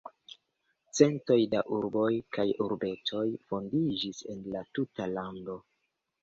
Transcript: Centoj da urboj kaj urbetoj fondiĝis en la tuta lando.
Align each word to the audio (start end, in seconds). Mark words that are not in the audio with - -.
Centoj 0.99 1.35
da 1.51 1.61
urboj 1.75 2.07
kaj 2.37 2.45
urbetoj 2.69 3.27
fondiĝis 3.53 4.23
en 4.35 4.41
la 4.57 4.65
tuta 4.79 5.09
lando. 5.13 5.61